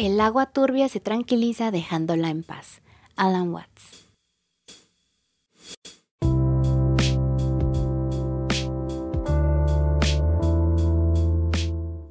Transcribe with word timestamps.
El 0.00 0.20
agua 0.20 0.46
turbia 0.46 0.88
se 0.88 1.00
tranquiliza 1.00 1.72
dejándola 1.72 2.30
en 2.30 2.44
paz. 2.44 2.82
Alan 3.16 3.52
Watts. 3.52 4.06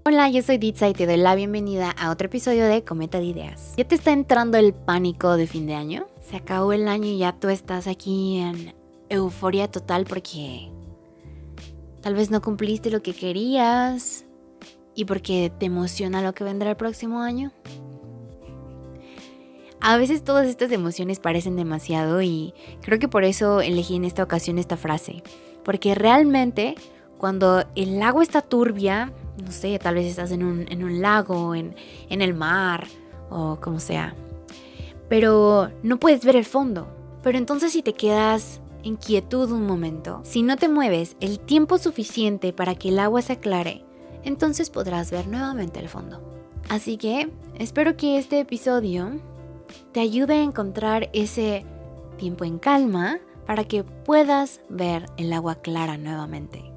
Hola, 0.03 0.29
yo 0.29 0.41
soy 0.41 0.57
Ditsa 0.57 0.89
y 0.89 0.93
te 0.93 1.05
doy 1.05 1.15
la 1.15 1.33
bienvenida 1.35 1.91
a 1.91 2.11
otro 2.11 2.25
episodio 2.25 2.65
de 2.65 2.83
Cometa 2.83 3.19
de 3.19 3.25
Ideas. 3.27 3.73
¿Ya 3.77 3.87
te 3.87 3.95
está 3.95 4.11
entrando 4.11 4.57
el 4.57 4.73
pánico 4.73 5.37
de 5.37 5.47
fin 5.47 5.65
de 5.65 5.75
año? 5.75 6.07
Se 6.29 6.35
acabó 6.35 6.73
el 6.73 6.89
año 6.89 7.07
y 7.07 7.19
ya 7.19 7.39
tú 7.39 7.47
estás 7.47 7.87
aquí 7.87 8.39
en 8.39 8.75
euforia 9.07 9.71
total 9.71 10.03
porque 10.03 10.73
tal 12.01 12.15
vez 12.15 12.31
no 12.31 12.41
cumpliste 12.41 12.91
lo 12.91 13.01
que 13.01 13.13
querías 13.13 14.26
y 14.97 15.05
porque 15.05 15.53
te 15.59 15.67
emociona 15.67 16.23
lo 16.23 16.33
que 16.33 16.43
vendrá 16.43 16.71
el 16.71 16.75
próximo 16.75 17.21
año. 17.21 17.51
A 19.79 19.95
veces 19.95 20.23
todas 20.23 20.47
estas 20.47 20.71
emociones 20.71 21.19
parecen 21.19 21.55
demasiado 21.55 22.19
y 22.23 22.55
creo 22.81 22.97
que 22.97 23.07
por 23.07 23.23
eso 23.23 23.61
elegí 23.61 23.95
en 23.95 24.05
esta 24.05 24.23
ocasión 24.23 24.57
esta 24.57 24.75
frase. 24.75 25.21
Porque 25.63 25.93
realmente 25.93 26.73
cuando 27.19 27.63
el 27.75 28.01
agua 28.01 28.23
está 28.23 28.41
turbia, 28.41 29.13
no 29.45 29.51
sé, 29.51 29.77
tal 29.77 29.93
vez 29.93 30.07
estás 30.07 30.31
en 30.31 30.43
un, 30.43 31.01
lago, 31.01 31.53
en, 31.53 31.75
en 32.09 32.23
el 32.23 32.33
mar 32.33 32.87
o 33.29 33.59
como 33.61 33.79
sea. 33.79 34.15
Pero 35.09 35.69
no 35.83 35.99
puedes 35.99 36.25
ver 36.25 36.35
el 36.35 36.45
fondo. 36.45 36.87
Pero 37.21 37.37
entonces 37.37 37.71
si 37.71 37.83
te 37.83 37.93
quedas 37.93 38.61
en 38.83 38.95
quietud 38.95 39.51
un 39.51 39.67
momento, 39.67 40.21
si 40.23 40.41
no 40.41 40.57
te 40.57 40.69
mueves 40.69 41.15
el 41.19 41.39
tiempo 41.39 41.77
suficiente 41.77 42.51
para 42.51 42.73
que 42.73 42.89
el 42.89 42.97
agua 42.97 43.21
se 43.21 43.33
aclare, 43.33 43.86
entonces 44.23 44.69
podrás 44.69 45.11
ver 45.11 45.27
nuevamente 45.27 45.79
el 45.79 45.89
fondo. 45.89 46.21
Así 46.69 46.97
que 46.97 47.29
espero 47.57 47.95
que 47.95 48.17
este 48.17 48.39
episodio 48.39 49.19
te 49.91 49.99
ayude 49.99 50.35
a 50.35 50.43
encontrar 50.43 51.09
ese 51.13 51.65
tiempo 52.17 52.45
en 52.45 52.59
calma 52.59 53.19
para 53.45 53.63
que 53.63 53.83
puedas 53.83 54.61
ver 54.69 55.05
el 55.17 55.31
agua 55.31 55.55
clara 55.55 55.97
nuevamente. 55.97 56.67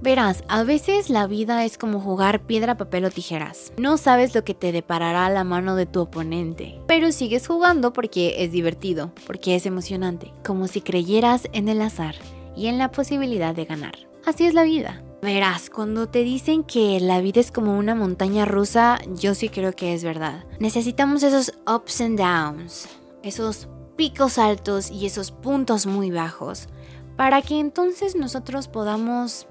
Verás, 0.00 0.44
a 0.48 0.64
veces 0.64 1.08
la 1.08 1.26
vida 1.26 1.64
es 1.64 1.78
como 1.78 2.00
jugar 2.00 2.42
piedra, 2.42 2.76
papel 2.76 3.06
o 3.06 3.10
tijeras. 3.10 3.72
No 3.78 3.96
sabes 3.96 4.34
lo 4.34 4.44
que 4.44 4.52
te 4.52 4.72
deparará 4.72 5.28
la 5.30 5.44
mano 5.44 5.76
de 5.76 5.86
tu 5.86 6.00
oponente, 6.00 6.78
pero 6.86 7.10
sigues 7.12 7.46
jugando 7.46 7.92
porque 7.92 8.44
es 8.44 8.52
divertido, 8.52 9.12
porque 9.26 9.54
es 9.54 9.64
emocionante, 9.64 10.32
como 10.44 10.66
si 10.66 10.80
creyeras 10.82 11.48
en 11.52 11.68
el 11.68 11.80
azar 11.80 12.16
y 12.54 12.66
en 12.66 12.76
la 12.76 12.90
posibilidad 12.90 13.54
de 13.54 13.64
ganar. 13.64 13.94
Así 14.26 14.44
es 14.44 14.52
la 14.52 14.64
vida. 14.64 15.02
Verás, 15.24 15.70
cuando 15.70 16.06
te 16.06 16.22
dicen 16.22 16.64
que 16.64 17.00
la 17.00 17.22
vida 17.22 17.40
es 17.40 17.50
como 17.50 17.78
una 17.78 17.94
montaña 17.94 18.44
rusa, 18.44 18.98
yo 19.14 19.34
sí 19.34 19.48
creo 19.48 19.72
que 19.72 19.94
es 19.94 20.04
verdad. 20.04 20.44
Necesitamos 20.58 21.22
esos 21.22 21.54
ups 21.66 22.02
and 22.02 22.18
downs, 22.18 22.86
esos 23.22 23.66
picos 23.96 24.36
altos 24.36 24.90
y 24.90 25.06
esos 25.06 25.30
puntos 25.30 25.86
muy 25.86 26.10
bajos, 26.10 26.68
para 27.16 27.40
que 27.40 27.58
entonces 27.58 28.16
nosotros 28.16 28.68
podamos 28.68 29.46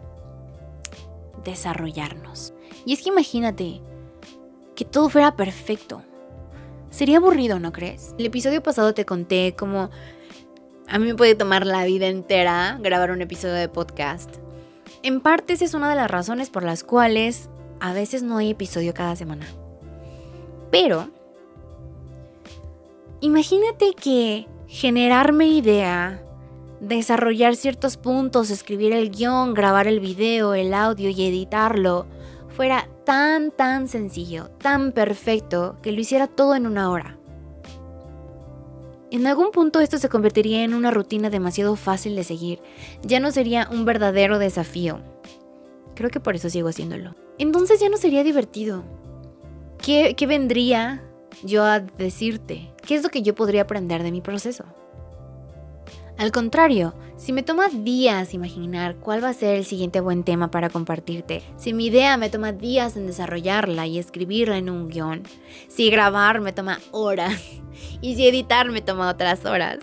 desarrollarnos. 1.43 2.53
Y 2.85 2.93
es 2.93 3.01
que 3.01 3.09
imagínate 3.09 3.81
que 4.75 4.85
todo 4.85 5.09
fuera 5.09 5.35
perfecto. 5.35 6.03
Sería 6.91 7.17
aburrido, 7.17 7.57
¿no 7.59 7.71
crees? 7.71 8.13
El 8.19 8.27
episodio 8.27 8.61
pasado 8.61 8.93
te 8.93 9.05
conté 9.05 9.55
cómo 9.57 9.89
a 10.87 10.99
mí 10.99 11.07
me 11.07 11.15
puede 11.15 11.33
tomar 11.33 11.65
la 11.65 11.83
vida 11.83 12.05
entera 12.09 12.77
grabar 12.79 13.09
un 13.09 13.23
episodio 13.23 13.55
de 13.55 13.69
podcast. 13.69 14.42
En 15.03 15.19
parte 15.19 15.53
esa 15.53 15.65
es 15.65 15.73
una 15.73 15.89
de 15.89 15.95
las 15.95 16.09
razones 16.09 16.49
por 16.49 16.63
las 16.63 16.85
cuales 16.85 17.49
a 17.81 17.91
veces 17.91 18.23
no 18.23 18.37
hay 18.37 18.51
episodio 18.51 18.93
cada 18.93 19.17
semana. 19.17 19.45
Pero, 20.71 21.09
imagínate 23.19 23.93
que 23.93 24.47
generarme 24.67 25.47
idea 25.47 26.23
desarrollar 26.79 27.55
ciertos 27.55 27.97
puntos, 27.97 28.49
escribir 28.49 28.93
el 28.93 29.11
guion, 29.11 29.53
grabar 29.53 29.87
el 29.87 29.99
video, 29.99 30.53
el 30.53 30.73
audio 30.73 31.09
y 31.09 31.27
editarlo 31.27 32.05
fuera 32.49 32.87
tan, 33.05 33.51
tan 33.51 33.89
sencillo, 33.89 34.49
tan 34.51 34.93
perfecto, 34.93 35.77
que 35.81 35.91
lo 35.91 35.99
hiciera 35.99 36.27
todo 36.27 36.55
en 36.55 36.65
una 36.65 36.89
hora. 36.89 37.17
En 39.13 39.27
algún 39.27 39.51
punto 39.51 39.79
esto 39.79 39.99
se 39.99 40.09
convertiría 40.09 40.63
en 40.63 40.73
una 40.73 40.89
rutina 40.89 41.29
demasiado 41.29 41.75
fácil 41.75 42.15
de 42.15 42.23
seguir, 42.23 42.63
ya 43.03 43.19
no 43.19 43.29
sería 43.29 43.69
un 43.71 43.85
verdadero 43.85 44.39
desafío. 44.39 45.01
Creo 45.93 46.09
que 46.09 46.19
por 46.19 46.35
eso 46.35 46.49
sigo 46.49 46.69
haciéndolo. 46.69 47.15
Entonces 47.37 47.79
ya 47.79 47.89
no 47.89 47.97
sería 47.97 48.23
divertido. 48.23 48.83
¿Qué, 49.77 50.15
qué 50.17 50.25
vendría 50.25 51.03
yo 51.43 51.63
a 51.63 51.79
decirte? 51.79 52.73
¿Qué 52.87 52.95
es 52.95 53.03
lo 53.03 53.09
que 53.09 53.21
yo 53.21 53.35
podría 53.35 53.61
aprender 53.61 54.01
de 54.01 54.11
mi 54.11 54.21
proceso? 54.21 54.65
Al 56.17 56.31
contrario, 56.31 56.93
si 57.17 57.33
me 57.33 57.43
toma 57.43 57.69
días 57.69 58.33
imaginar 58.33 58.95
cuál 58.97 59.23
va 59.23 59.29
a 59.29 59.33
ser 59.33 59.55
el 59.55 59.65
siguiente 59.65 59.99
buen 59.99 60.23
tema 60.23 60.51
para 60.51 60.69
compartirte, 60.69 61.41
si 61.57 61.73
mi 61.73 61.87
idea 61.87 62.17
me 62.17 62.29
toma 62.29 62.51
días 62.51 62.95
en 62.95 63.07
desarrollarla 63.07 63.87
y 63.87 63.97
escribirla 63.97 64.57
en 64.57 64.69
un 64.69 64.89
guion, 64.89 65.23
si 65.67 65.89
grabar 65.89 66.41
me 66.41 66.53
toma 66.53 66.79
horas 66.91 67.41
y 68.01 68.15
si 68.15 68.27
editar 68.27 68.69
me 68.71 68.81
toma 68.81 69.09
otras 69.09 69.45
horas. 69.45 69.79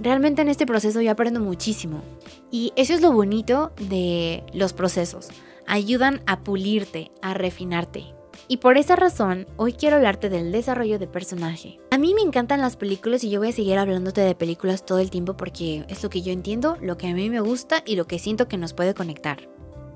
Realmente 0.00 0.42
en 0.42 0.48
este 0.48 0.66
proceso 0.66 1.00
yo 1.00 1.12
aprendo 1.12 1.38
muchísimo 1.38 2.02
y 2.50 2.72
eso 2.76 2.92
es 2.94 3.00
lo 3.00 3.12
bonito 3.12 3.72
de 3.88 4.42
los 4.52 4.72
procesos. 4.72 5.28
Ayudan 5.66 6.20
a 6.26 6.40
pulirte, 6.40 7.10
a 7.22 7.32
refinarte. 7.32 8.13
Y 8.46 8.58
por 8.58 8.76
esa 8.76 8.94
razón, 8.94 9.46
hoy 9.56 9.72
quiero 9.72 9.96
hablarte 9.96 10.28
del 10.28 10.52
desarrollo 10.52 10.98
de 10.98 11.06
personaje. 11.06 11.80
A 11.90 11.98
mí 11.98 12.12
me 12.12 12.20
encantan 12.20 12.60
las 12.60 12.76
películas 12.76 13.24
y 13.24 13.30
yo 13.30 13.40
voy 13.40 13.48
a 13.48 13.52
seguir 13.52 13.78
hablándote 13.78 14.20
de 14.20 14.34
películas 14.34 14.84
todo 14.84 14.98
el 14.98 15.10
tiempo 15.10 15.34
porque 15.36 15.86
es 15.88 16.02
lo 16.02 16.10
que 16.10 16.20
yo 16.20 16.32
entiendo, 16.32 16.76
lo 16.82 16.98
que 16.98 17.08
a 17.08 17.14
mí 17.14 17.30
me 17.30 17.40
gusta 17.40 17.82
y 17.86 17.96
lo 17.96 18.06
que 18.06 18.18
siento 18.18 18.46
que 18.46 18.58
nos 18.58 18.74
puede 18.74 18.92
conectar. 18.92 19.48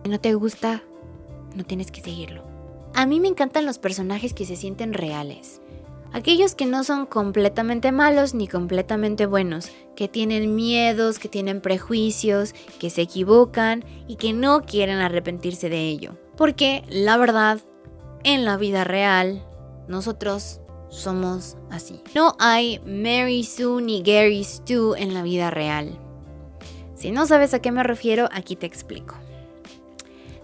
Si 0.02 0.10
no 0.10 0.18
te 0.18 0.32
gusta, 0.32 0.82
no 1.54 1.64
tienes 1.64 1.90
que 1.90 2.00
seguirlo. 2.00 2.42
A 2.94 3.04
mí 3.04 3.20
me 3.20 3.28
encantan 3.28 3.66
los 3.66 3.78
personajes 3.78 4.32
que 4.32 4.46
se 4.46 4.56
sienten 4.56 4.94
reales. 4.94 5.60
Aquellos 6.12 6.54
que 6.54 6.64
no 6.64 6.84
son 6.84 7.04
completamente 7.04 7.92
malos 7.92 8.32
ni 8.32 8.48
completamente 8.48 9.26
buenos, 9.26 9.70
que 9.94 10.08
tienen 10.08 10.54
miedos, 10.54 11.18
que 11.18 11.28
tienen 11.28 11.60
prejuicios, 11.60 12.54
que 12.80 12.88
se 12.88 13.02
equivocan 13.02 13.84
y 14.06 14.16
que 14.16 14.32
no 14.32 14.62
quieren 14.62 15.00
arrepentirse 15.00 15.68
de 15.68 15.86
ello. 15.86 16.16
Porque 16.36 16.82
la 16.88 17.18
verdad, 17.18 17.60
en 18.24 18.44
la 18.44 18.56
vida 18.56 18.84
real, 18.84 19.44
nosotros 19.88 20.60
somos 20.88 21.56
así. 21.70 22.02
No 22.14 22.34
hay 22.38 22.80
Mary 22.80 23.44
Sue 23.44 23.82
ni 23.82 24.02
Gary 24.02 24.44
Stu 24.44 24.94
en 24.94 25.14
la 25.14 25.22
vida 25.22 25.50
real. 25.50 25.98
Si 26.94 27.10
no 27.10 27.26
sabes 27.26 27.54
a 27.54 27.60
qué 27.60 27.70
me 27.70 27.82
refiero, 27.82 28.28
aquí 28.32 28.56
te 28.56 28.66
explico. 28.66 29.14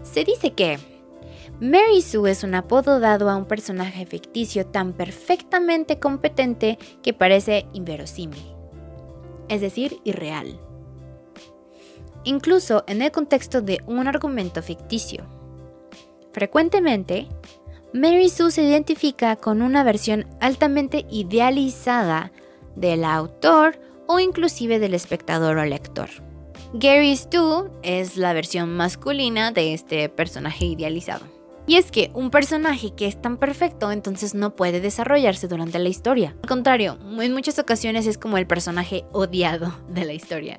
Se 0.03 0.25
dice 0.25 0.53
que 0.53 0.79
Mary 1.61 2.03
Sue 2.03 2.31
es 2.31 2.45
un 2.45 2.55
apodo 2.55 3.01
dado 3.01 3.31
a 3.31 3.37
un 3.37 3.47
personaje 3.47 4.07
ficticio 4.07 4.67
tan 4.67 4.93
perfectamente 4.93 5.99
competente 5.99 6.79
que 7.03 7.15
parece 7.15 7.67
inverosímil, 7.73 8.43
es 9.49 9.61
decir, 9.61 9.99
irreal. 10.05 10.61
Incluso 12.25 12.85
en 12.87 13.03
el 13.03 13.13
contexto 13.13 13.61
de 13.61 13.81
un 13.87 14.07
argumento 14.09 14.63
ficticio. 14.63 15.25
Frecuentemente, 16.33 17.29
Mary 17.95 18.29
Sue 18.29 18.51
se 18.51 18.65
identifica 18.65 19.37
con 19.37 19.63
una 19.63 19.85
versión 19.85 20.27
altamente 20.41 21.07
idealizada 21.13 22.33
del 22.75 23.05
autor 23.05 23.79
o 24.09 24.19
inclusive 24.19 24.81
del 24.81 24.95
espectador 24.95 25.59
o 25.59 25.65
lector. 25.65 26.11
Gary 26.73 27.17
Stu 27.17 27.71
es 27.85 28.17
la 28.17 28.33
versión 28.33 28.77
masculina 28.77 29.53
de 29.53 29.75
este 29.75 30.09
personaje 30.09 30.65
idealizado. 30.65 31.25
Y 31.69 31.77
es 31.77 31.93
que 31.93 32.11
un 32.15 32.31
personaje 32.31 32.93
que 32.97 33.07
es 33.07 33.23
tan 33.23 33.37
perfecto 33.37 33.93
entonces 33.93 34.35
no 34.35 34.57
puede 34.57 34.81
desarrollarse 34.81 35.47
durante 35.47 35.79
la 35.79 35.89
historia. 35.89 36.35
Al 36.43 36.49
contrario, 36.49 36.99
en 37.21 37.33
muchas 37.33 37.61
ocasiones 37.61 38.09
es 38.09 38.19
como 38.19 38.39
el 38.39 38.49
personaje 38.49 39.05
odiado 39.13 39.73
de 39.89 40.05
la 40.05 40.15
historia. 40.15 40.59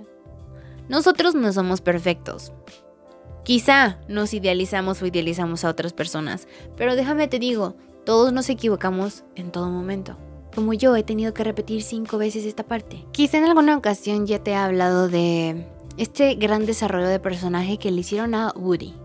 Nosotros 0.88 1.36
no 1.36 1.52
somos 1.52 1.82
perfectos, 1.82 2.54
Quizá 3.46 4.00
nos 4.08 4.34
idealizamos 4.34 5.04
o 5.04 5.06
idealizamos 5.06 5.64
a 5.64 5.70
otras 5.70 5.94
personas, 5.94 6.48
pero 6.76 6.96
déjame 6.96 7.28
te 7.28 7.38
digo, 7.38 7.76
todos 8.04 8.34
nos 8.34 8.50
equivocamos 8.50 9.24
en 9.36 9.52
todo 9.52 9.70
momento. 9.70 10.18
Como 10.56 10.74
yo 10.74 10.96
he 10.96 11.04
tenido 11.04 11.32
que 11.36 11.44
repetir 11.44 11.84
cinco 11.84 12.18
veces 12.18 12.44
esta 12.44 12.64
parte. 12.64 13.06
Quizá 13.12 13.38
en 13.38 13.44
alguna 13.44 13.78
ocasión 13.78 14.26
ya 14.26 14.40
te 14.40 14.52
he 14.52 14.56
hablado 14.56 15.10
de 15.10 15.64
este 15.98 16.34
gran 16.34 16.66
desarrollo 16.66 17.08
de 17.08 17.20
personaje 17.20 17.78
que 17.78 17.92
le 17.92 18.02
hicieron 18.02 18.34
a 18.34 18.52
Woody. 18.56 18.96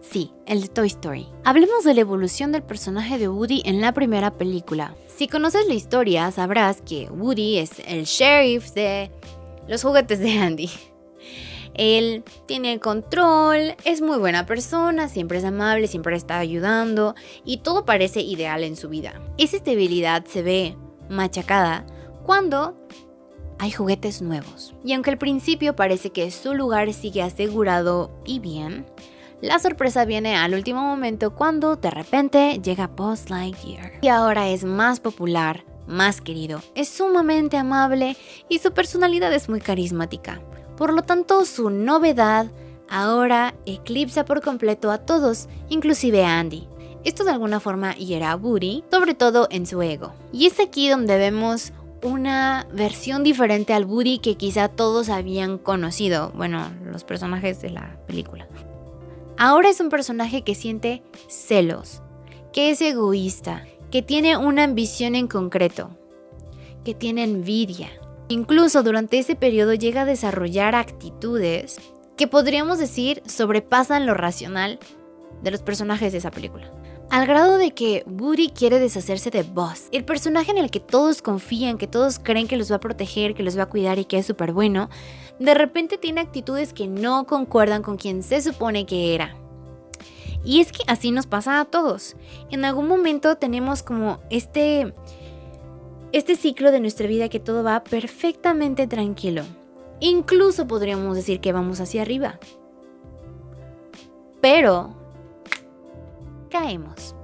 Sí, 0.00 0.30
el 0.46 0.62
de 0.62 0.68
Toy 0.68 0.86
Story. 0.86 1.26
Hablemos 1.44 1.84
de 1.84 1.92
la 1.92 2.00
evolución 2.00 2.50
del 2.50 2.62
personaje 2.62 3.18
de 3.18 3.28
Woody 3.28 3.60
en 3.66 3.82
la 3.82 3.92
primera 3.92 4.30
película. 4.30 4.94
Si 5.14 5.28
conoces 5.28 5.66
la 5.68 5.74
historia, 5.74 6.30
sabrás 6.30 6.80
que 6.80 7.10
Woody 7.10 7.58
es 7.58 7.72
el 7.86 8.04
sheriff 8.04 8.72
de 8.72 9.10
los 9.68 9.82
juguetes 9.82 10.18
de 10.18 10.38
Andy. 10.38 10.70
Él 11.74 12.24
tiene 12.46 12.78
control, 12.80 13.74
es 13.84 14.00
muy 14.00 14.18
buena 14.18 14.46
persona, 14.46 15.08
siempre 15.08 15.38
es 15.38 15.44
amable, 15.44 15.86
siempre 15.86 16.16
está 16.16 16.38
ayudando 16.38 17.14
y 17.44 17.58
todo 17.58 17.84
parece 17.84 18.20
ideal 18.20 18.64
en 18.64 18.76
su 18.76 18.88
vida. 18.88 19.20
Esa 19.38 19.56
estabilidad 19.56 20.24
se 20.26 20.42
ve 20.42 20.76
machacada 21.08 21.86
cuando 22.24 22.76
hay 23.58 23.70
juguetes 23.70 24.22
nuevos. 24.22 24.74
Y 24.84 24.92
aunque 24.92 25.10
al 25.10 25.18
principio 25.18 25.76
parece 25.76 26.10
que 26.10 26.30
su 26.30 26.54
lugar 26.54 26.92
sigue 26.92 27.22
asegurado 27.22 28.10
y 28.24 28.40
bien, 28.40 28.86
la 29.40 29.58
sorpresa 29.58 30.04
viene 30.04 30.36
al 30.36 30.54
último 30.54 30.82
momento 30.82 31.34
cuando 31.34 31.76
de 31.76 31.90
repente 31.90 32.60
llega 32.62 32.86
Buzz 32.86 33.30
Lightyear. 33.30 33.92
Y 34.00 34.08
ahora 34.08 34.48
es 34.48 34.64
más 34.64 35.00
popular, 35.00 35.64
más 35.86 36.20
querido, 36.20 36.60
es 36.74 36.88
sumamente 36.88 37.56
amable 37.56 38.16
y 38.48 38.58
su 38.58 38.72
personalidad 38.72 39.32
es 39.32 39.48
muy 39.48 39.60
carismática. 39.60 40.40
Por 40.82 40.94
lo 40.94 41.02
tanto, 41.02 41.44
su 41.44 41.70
novedad 41.70 42.50
ahora 42.88 43.54
eclipsa 43.66 44.24
por 44.24 44.42
completo 44.42 44.90
a 44.90 44.98
todos, 44.98 45.48
inclusive 45.68 46.24
a 46.24 46.40
Andy. 46.40 46.66
Esto 47.04 47.22
de 47.22 47.30
alguna 47.30 47.60
forma 47.60 47.94
hiera 47.94 48.32
a 48.32 48.36
Woody, 48.36 48.82
sobre 48.90 49.14
todo 49.14 49.46
en 49.52 49.64
su 49.64 49.80
ego. 49.80 50.12
Y 50.32 50.46
es 50.46 50.58
aquí 50.58 50.88
donde 50.88 51.18
vemos 51.18 51.72
una 52.02 52.66
versión 52.72 53.22
diferente 53.22 53.72
al 53.72 53.84
Woody 53.84 54.18
que 54.18 54.34
quizá 54.34 54.66
todos 54.66 55.08
habían 55.08 55.56
conocido, 55.56 56.32
bueno, 56.34 56.72
los 56.84 57.04
personajes 57.04 57.62
de 57.62 57.70
la 57.70 57.96
película. 58.08 58.48
Ahora 59.38 59.68
es 59.68 59.78
un 59.78 59.88
personaje 59.88 60.42
que 60.42 60.56
siente 60.56 61.04
celos, 61.28 62.02
que 62.52 62.72
es 62.72 62.80
egoísta, 62.80 63.64
que 63.92 64.02
tiene 64.02 64.36
una 64.36 64.64
ambición 64.64 65.14
en 65.14 65.28
concreto, 65.28 65.90
que 66.84 66.92
tiene 66.92 67.22
envidia. 67.22 67.88
Incluso 68.28 68.82
durante 68.82 69.18
ese 69.18 69.36
periodo 69.36 69.74
llega 69.74 70.02
a 70.02 70.06
desarrollar 70.06 70.74
actitudes 70.74 71.80
que 72.16 72.26
podríamos 72.28 72.78
decir 72.78 73.22
sobrepasan 73.26 74.06
lo 74.06 74.14
racional 74.14 74.78
de 75.42 75.50
los 75.50 75.62
personajes 75.62 76.12
de 76.12 76.18
esa 76.18 76.30
película. 76.30 76.70
Al 77.10 77.26
grado 77.26 77.58
de 77.58 77.72
que 77.72 78.04
Woody 78.06 78.48
quiere 78.48 78.78
deshacerse 78.78 79.30
de 79.30 79.42
Buzz, 79.42 79.88
el 79.92 80.04
personaje 80.04 80.50
en 80.50 80.56
el 80.56 80.70
que 80.70 80.80
todos 80.80 81.20
confían, 81.20 81.76
que 81.76 81.86
todos 81.86 82.18
creen 82.18 82.48
que 82.48 82.56
los 82.56 82.70
va 82.70 82.76
a 82.76 82.80
proteger, 82.80 83.34
que 83.34 83.42
los 83.42 83.58
va 83.58 83.64
a 83.64 83.68
cuidar 83.68 83.98
y 83.98 84.06
que 84.06 84.16
es 84.16 84.24
súper 84.24 84.52
bueno, 84.52 84.88
de 85.38 85.52
repente 85.52 85.98
tiene 85.98 86.22
actitudes 86.22 86.72
que 86.72 86.86
no 86.86 87.26
concuerdan 87.26 87.82
con 87.82 87.98
quien 87.98 88.22
se 88.22 88.40
supone 88.40 88.86
que 88.86 89.14
era. 89.14 89.36
Y 90.44 90.60
es 90.60 90.72
que 90.72 90.84
así 90.86 91.10
nos 91.10 91.26
pasa 91.26 91.60
a 91.60 91.66
todos. 91.66 92.16
En 92.50 92.64
algún 92.64 92.88
momento 92.88 93.36
tenemos 93.36 93.82
como 93.82 94.20
este 94.30 94.94
este 96.12 96.36
ciclo 96.36 96.70
de 96.70 96.80
nuestra 96.80 97.06
vida 97.06 97.28
que 97.28 97.40
todo 97.40 97.62
va 97.62 97.82
perfectamente 97.84 98.86
tranquilo. 98.86 99.42
Incluso 100.00 100.66
podríamos 100.66 101.16
decir 101.16 101.40
que 101.40 101.52
vamos 101.52 101.80
hacia 101.80 102.02
arriba. 102.02 102.38
Pero 104.40 104.94
caemos. 106.50 107.14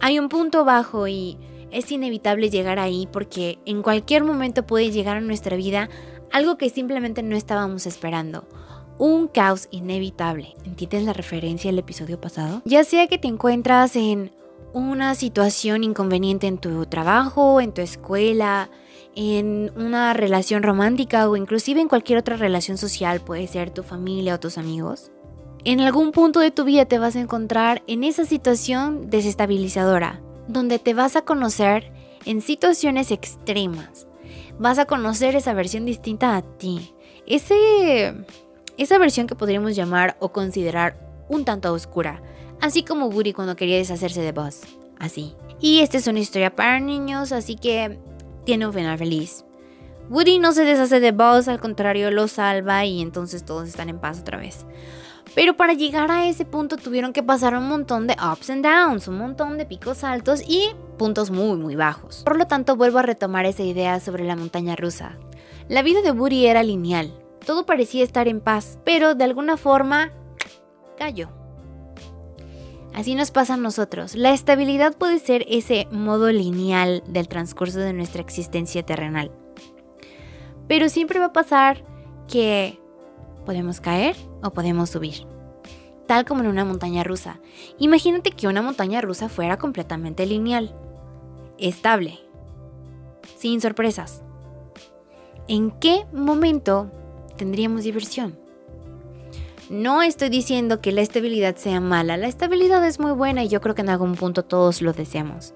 Hay 0.00 0.18
un 0.18 0.28
punto 0.28 0.64
bajo 0.64 1.06
y 1.06 1.38
es 1.70 1.90
inevitable 1.92 2.50
llegar 2.50 2.78
ahí 2.78 3.08
porque 3.10 3.58
en 3.64 3.82
cualquier 3.82 4.24
momento 4.24 4.66
puede 4.66 4.90
llegar 4.90 5.16
a 5.16 5.20
nuestra 5.20 5.56
vida 5.56 5.88
algo 6.32 6.58
que 6.58 6.70
simplemente 6.70 7.22
no 7.22 7.36
estábamos 7.36 7.86
esperando. 7.86 8.44
Un 8.98 9.28
caos 9.28 9.68
inevitable. 9.70 10.54
¿Entiendes 10.64 11.04
la 11.04 11.12
referencia 11.12 11.70
del 11.70 11.78
episodio 11.78 12.20
pasado? 12.20 12.62
Ya 12.64 12.84
sea 12.84 13.06
que 13.06 13.18
te 13.18 13.28
encuentras 13.28 13.96
en 13.96 14.30
una 14.74 15.14
situación 15.14 15.82
inconveniente 15.84 16.46
en 16.46 16.58
tu 16.58 16.84
trabajo, 16.84 17.62
en 17.62 17.72
tu 17.72 17.80
escuela, 17.80 18.68
en 19.16 19.72
una 19.76 20.12
relación 20.12 20.62
romántica 20.62 21.30
o 21.30 21.36
inclusive 21.36 21.80
en 21.80 21.88
cualquier 21.88 22.18
otra 22.18 22.36
relación 22.36 22.76
social, 22.76 23.20
puede 23.20 23.46
ser 23.46 23.70
tu 23.70 23.82
familia 23.82 24.34
o 24.34 24.40
tus 24.40 24.58
amigos 24.58 25.10
en 25.64 25.80
algún 25.80 26.12
punto 26.12 26.40
de 26.40 26.50
tu 26.50 26.64
vida 26.64 26.84
te 26.84 26.98
vas 26.98 27.16
a 27.16 27.20
encontrar 27.20 27.82
en 27.86 28.04
esa 28.04 28.26
situación 28.26 29.08
desestabilizadora, 29.08 30.20
donde 30.46 30.78
te 30.78 30.92
vas 30.92 31.16
a 31.16 31.22
conocer 31.22 31.90
en 32.26 32.42
situaciones 32.42 33.10
extremas. 33.10 34.06
Vas 34.58 34.78
a 34.78 34.84
conocer 34.84 35.34
esa 35.36 35.54
versión 35.54 35.86
distinta 35.86 36.36
a 36.36 36.42
ti. 36.42 36.94
Ese, 37.26 38.14
esa 38.76 38.98
versión 38.98 39.26
que 39.26 39.34
podríamos 39.34 39.74
llamar 39.74 40.16
o 40.20 40.32
considerar 40.32 40.98
un 41.28 41.46
tanto 41.46 41.72
oscura. 41.72 42.22
Así 42.60 42.82
como 42.82 43.06
Woody 43.06 43.32
cuando 43.32 43.56
quería 43.56 43.76
deshacerse 43.76 44.20
de 44.20 44.32
Buzz. 44.32 44.62
Así. 44.98 45.34
Y 45.60 45.80
esta 45.80 45.98
es 45.98 46.06
una 46.06 46.20
historia 46.20 46.54
para 46.54 46.80
niños, 46.80 47.32
así 47.32 47.56
que 47.56 47.98
tiene 48.44 48.66
un 48.66 48.72
final 48.72 48.98
feliz. 48.98 49.44
Woody 50.10 50.38
no 50.38 50.52
se 50.52 50.64
deshace 50.64 51.00
de 51.00 51.12
Buzz, 51.12 51.48
al 51.48 51.60
contrario 51.60 52.10
lo 52.10 52.28
salva 52.28 52.84
y 52.84 53.00
entonces 53.00 53.44
todos 53.44 53.68
están 53.68 53.88
en 53.88 53.98
paz 53.98 54.20
otra 54.20 54.38
vez. 54.38 54.66
Pero 55.34 55.56
para 55.56 55.72
llegar 55.72 56.10
a 56.10 56.28
ese 56.28 56.44
punto 56.44 56.76
tuvieron 56.76 57.12
que 57.12 57.22
pasar 57.22 57.56
un 57.56 57.68
montón 57.68 58.06
de 58.06 58.14
ups 58.14 58.50
and 58.50 58.64
downs, 58.64 59.08
un 59.08 59.18
montón 59.18 59.58
de 59.58 59.66
picos 59.66 60.04
altos 60.04 60.42
y 60.46 60.68
puntos 60.98 61.30
muy 61.30 61.56
muy 61.56 61.74
bajos. 61.74 62.22
Por 62.24 62.36
lo 62.36 62.46
tanto, 62.46 62.76
vuelvo 62.76 62.98
a 62.98 63.02
retomar 63.02 63.46
esa 63.46 63.62
idea 63.62 63.98
sobre 64.00 64.24
la 64.24 64.36
montaña 64.36 64.76
rusa. 64.76 65.18
La 65.68 65.82
vida 65.82 66.02
de 66.02 66.12
Woody 66.12 66.46
era 66.46 66.62
lineal, 66.62 67.12
todo 67.44 67.66
parecía 67.66 68.04
estar 68.04 68.28
en 68.28 68.40
paz, 68.40 68.78
pero 68.84 69.14
de 69.14 69.24
alguna 69.24 69.56
forma 69.56 70.12
cayó. 70.96 71.30
Así 72.94 73.16
nos 73.16 73.32
pasa 73.32 73.54
a 73.54 73.56
nosotros. 73.56 74.14
La 74.14 74.32
estabilidad 74.32 74.96
puede 74.96 75.18
ser 75.18 75.44
ese 75.48 75.88
modo 75.90 76.30
lineal 76.30 77.02
del 77.08 77.26
transcurso 77.26 77.80
de 77.80 77.92
nuestra 77.92 78.22
existencia 78.22 78.84
terrenal. 78.84 79.32
Pero 80.68 80.88
siempre 80.88 81.18
va 81.18 81.26
a 81.26 81.32
pasar 81.32 81.84
que 82.28 82.78
podemos 83.44 83.80
caer 83.80 84.16
o 84.42 84.50
podemos 84.50 84.90
subir. 84.90 85.26
Tal 86.06 86.24
como 86.24 86.42
en 86.42 86.48
una 86.48 86.64
montaña 86.64 87.02
rusa. 87.02 87.40
Imagínate 87.78 88.30
que 88.30 88.46
una 88.46 88.62
montaña 88.62 89.00
rusa 89.00 89.28
fuera 89.28 89.58
completamente 89.58 90.24
lineal, 90.24 90.74
estable, 91.58 92.20
sin 93.36 93.60
sorpresas. 93.60 94.22
¿En 95.48 95.72
qué 95.72 96.06
momento 96.12 96.92
tendríamos 97.36 97.82
diversión? 97.82 98.43
No 99.70 100.02
estoy 100.02 100.28
diciendo 100.28 100.80
que 100.80 100.92
la 100.92 101.00
estabilidad 101.00 101.56
sea 101.56 101.80
mala, 101.80 102.18
la 102.18 102.28
estabilidad 102.28 102.86
es 102.86 103.00
muy 103.00 103.12
buena 103.12 103.44
y 103.44 103.48
yo 103.48 103.62
creo 103.62 103.74
que 103.74 103.80
en 103.80 103.88
algún 103.88 104.14
punto 104.14 104.44
todos 104.44 104.82
lo 104.82 104.92
deseamos. 104.92 105.54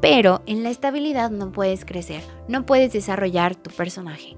Pero 0.00 0.42
en 0.46 0.62
la 0.62 0.70
estabilidad 0.70 1.30
no 1.30 1.52
puedes 1.52 1.84
crecer, 1.84 2.22
no 2.48 2.64
puedes 2.64 2.92
desarrollar 2.92 3.54
tu 3.54 3.70
personaje. 3.70 4.36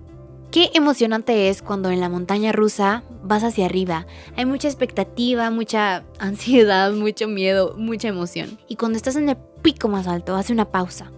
Qué 0.50 0.70
emocionante 0.74 1.48
es 1.48 1.62
cuando 1.62 1.90
en 1.90 2.00
la 2.00 2.08
montaña 2.08 2.52
rusa 2.52 3.02
vas 3.22 3.44
hacia 3.44 3.66
arriba. 3.66 4.06
Hay 4.36 4.44
mucha 4.44 4.68
expectativa, 4.68 5.50
mucha 5.50 6.04
ansiedad, 6.18 6.92
mucho 6.92 7.28
miedo, 7.28 7.74
mucha 7.76 8.08
emoción. 8.08 8.58
Y 8.68 8.76
cuando 8.76 8.96
estás 8.96 9.16
en 9.16 9.28
el 9.28 9.36
pico 9.62 9.88
más 9.88 10.06
alto, 10.06 10.36
hace 10.36 10.52
una 10.52 10.70
pausa. 10.70 11.12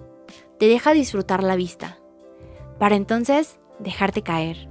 Te 0.58 0.68
deja 0.68 0.92
disfrutar 0.92 1.42
la 1.42 1.56
vista. 1.56 1.98
Para 2.78 2.96
entonces 2.96 3.58
dejarte 3.78 4.22
caer. 4.22 4.68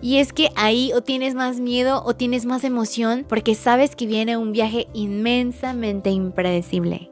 Y 0.00 0.18
es 0.18 0.32
que 0.32 0.50
ahí 0.54 0.92
o 0.94 1.02
tienes 1.02 1.34
más 1.34 1.58
miedo 1.58 2.02
o 2.04 2.14
tienes 2.14 2.46
más 2.46 2.62
emoción 2.64 3.26
porque 3.28 3.54
sabes 3.54 3.96
que 3.96 4.06
viene 4.06 4.36
un 4.36 4.52
viaje 4.52 4.86
inmensamente 4.94 6.10
impredecible 6.10 7.10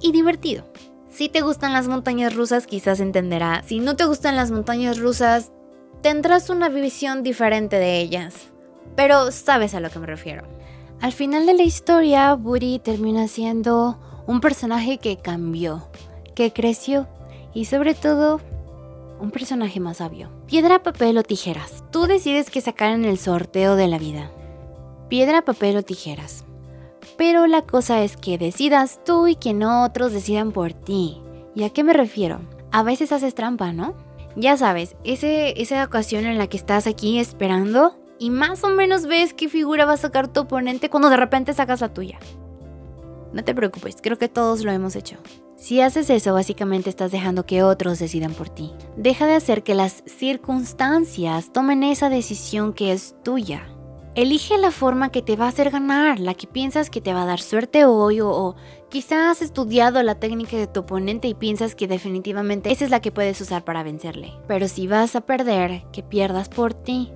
y 0.00 0.12
divertido. 0.12 0.64
Si 1.08 1.28
te 1.28 1.40
gustan 1.40 1.72
las 1.72 1.88
montañas 1.88 2.34
rusas, 2.34 2.66
quizás 2.66 3.00
entenderá. 3.00 3.62
Si 3.66 3.80
no 3.80 3.96
te 3.96 4.04
gustan 4.04 4.36
las 4.36 4.50
montañas 4.50 4.98
rusas, 4.98 5.50
tendrás 6.02 6.50
una 6.50 6.68
visión 6.68 7.22
diferente 7.22 7.76
de 7.76 8.00
ellas. 8.00 8.48
Pero 8.94 9.32
sabes 9.32 9.74
a 9.74 9.80
lo 9.80 9.90
que 9.90 9.98
me 9.98 10.06
refiero. 10.06 10.44
Al 11.00 11.12
final 11.12 11.46
de 11.46 11.54
la 11.54 11.62
historia, 11.62 12.34
Woody 12.34 12.78
termina 12.78 13.28
siendo 13.28 13.98
un 14.26 14.40
personaje 14.40 14.98
que 14.98 15.16
cambió, 15.16 15.88
que 16.34 16.52
creció 16.52 17.08
y 17.54 17.64
sobre 17.64 17.94
todo 17.94 18.40
un 19.20 19.30
personaje 19.30 19.80
más 19.80 19.98
sabio. 19.98 20.30
Piedra, 20.46 20.82
papel 20.82 21.18
o 21.18 21.22
tijeras. 21.22 21.84
Tú 21.90 22.06
decides 22.06 22.50
qué 22.50 22.60
sacar 22.60 22.92
en 22.92 23.04
el 23.04 23.18
sorteo 23.18 23.76
de 23.76 23.88
la 23.88 23.98
vida. 23.98 24.30
Piedra, 25.08 25.42
papel 25.42 25.76
o 25.76 25.82
tijeras. 25.82 26.44
Pero 27.16 27.46
la 27.46 27.62
cosa 27.62 28.02
es 28.02 28.16
que 28.16 28.38
decidas 28.38 29.00
tú 29.04 29.26
y 29.26 29.36
que 29.36 29.54
no 29.54 29.84
otros 29.84 30.12
decidan 30.12 30.52
por 30.52 30.72
ti. 30.72 31.20
¿Y 31.54 31.64
a 31.64 31.70
qué 31.70 31.84
me 31.84 31.92
refiero? 31.92 32.40
A 32.72 32.82
veces 32.82 33.12
haces 33.12 33.34
trampa, 33.34 33.72
¿no? 33.72 33.94
ya 34.36 34.56
sabes, 34.56 34.96
ese, 35.02 35.60
esa 35.60 35.82
ocasión 35.82 36.26
en 36.26 36.38
la 36.38 36.46
que 36.46 36.58
estás 36.58 36.86
aquí 36.86 37.18
esperando 37.18 37.96
y 38.18 38.30
más 38.30 38.62
o 38.64 38.68
menos 38.68 39.06
ves 39.06 39.34
qué 39.34 39.48
figura 39.48 39.86
va 39.86 39.94
a 39.94 39.98
sacar 39.98 40.28
tu 40.28 40.40
oponente 40.40 40.90
cuando 40.90 41.08
de 41.08 41.16
repente 41.16 41.54
sacas 41.54 41.80
la 41.80 41.92
tuya. 41.92 42.18
No 43.32 43.44
te 43.44 43.54
preocupes, 43.54 43.96
creo 44.02 44.18
que 44.18 44.28
todos 44.28 44.64
lo 44.64 44.70
hemos 44.70 44.96
hecho. 44.96 45.16
Si 45.56 45.80
haces 45.80 46.10
eso, 46.10 46.34
básicamente 46.34 46.90
estás 46.90 47.10
dejando 47.12 47.46
que 47.46 47.62
otros 47.62 47.98
decidan 47.98 48.34
por 48.34 48.48
ti. 48.48 48.72
Deja 48.96 49.26
de 49.26 49.34
hacer 49.34 49.62
que 49.62 49.74
las 49.74 50.04
circunstancias 50.06 51.50
tomen 51.52 51.82
esa 51.82 52.10
decisión 52.10 52.74
que 52.74 52.92
es 52.92 53.14
tuya. 53.24 53.66
Elige 54.14 54.56
la 54.56 54.70
forma 54.70 55.10
que 55.10 55.20
te 55.22 55.36
va 55.36 55.46
a 55.46 55.48
hacer 55.48 55.70
ganar, 55.70 56.20
la 56.20 56.34
que 56.34 56.46
piensas 56.46 56.88
que 56.88 57.02
te 57.02 57.12
va 57.12 57.22
a 57.22 57.26
dar 57.26 57.40
suerte 57.40 57.84
hoy 57.84 58.20
o, 58.22 58.54
quizás 58.88 59.38
has 59.38 59.42
estudiado 59.42 60.02
la 60.02 60.14
técnica 60.14 60.56
de 60.56 60.66
tu 60.66 60.80
oponente 60.80 61.28
y 61.28 61.34
piensas 61.34 61.74
que 61.74 61.86
definitivamente 61.86 62.72
esa 62.72 62.86
es 62.86 62.90
la 62.90 63.00
que 63.00 63.12
puedes 63.12 63.38
usar 63.42 63.64
para 63.64 63.82
vencerle. 63.82 64.32
Pero 64.48 64.68
si 64.68 64.86
vas 64.86 65.16
a 65.16 65.22
perder, 65.22 65.84
que 65.92 66.02
pierdas 66.02 66.48
por 66.48 66.72
ti 66.72 67.12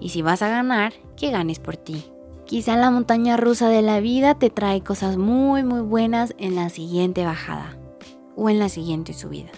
Y 0.00 0.10
si 0.10 0.22
vas 0.22 0.42
a 0.42 0.48
ganar, 0.48 0.92
que 1.16 1.30
ganes 1.30 1.58
por 1.58 1.76
ti. 1.76 2.13
Quizá 2.46 2.76
la 2.76 2.90
montaña 2.90 3.38
rusa 3.38 3.68
de 3.68 3.80
la 3.80 4.00
vida 4.00 4.34
te 4.34 4.50
trae 4.50 4.82
cosas 4.82 5.16
muy 5.16 5.62
muy 5.62 5.80
buenas 5.80 6.34
en 6.38 6.54
la 6.54 6.68
siguiente 6.68 7.24
bajada 7.24 7.78
o 8.36 8.50
en 8.50 8.58
la 8.58 8.68
siguiente 8.68 9.14
subida. 9.14 9.50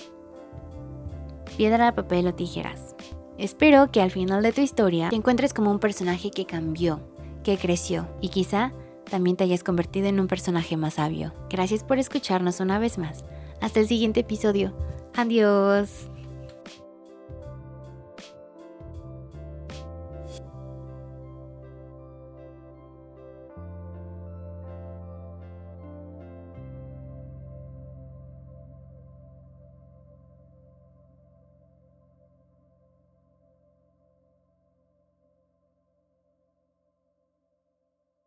Piedra, 1.56 1.94
papel 1.94 2.28
o 2.28 2.34
tijeras. 2.34 2.94
Espero 3.38 3.90
que 3.90 4.00
al 4.00 4.10
final 4.10 4.42
de 4.42 4.52
tu 4.52 4.60
historia 4.60 5.08
te 5.08 5.16
encuentres 5.16 5.52
como 5.52 5.70
un 5.70 5.80
personaje 5.80 6.30
que 6.30 6.46
cambió, 6.46 7.00
que 7.42 7.58
creció 7.58 8.06
y 8.20 8.28
quizá 8.28 8.72
también 9.10 9.36
te 9.36 9.44
hayas 9.44 9.64
convertido 9.64 10.06
en 10.06 10.20
un 10.20 10.28
personaje 10.28 10.76
más 10.76 10.94
sabio. 10.94 11.32
Gracias 11.50 11.82
por 11.82 11.98
escucharnos 11.98 12.60
una 12.60 12.78
vez 12.78 12.98
más. 12.98 13.24
Hasta 13.60 13.80
el 13.80 13.88
siguiente 13.88 14.20
episodio. 14.20 14.72
Adiós. 15.14 16.08